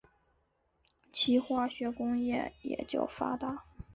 [1.11, 3.63] 其化学工业也较发达。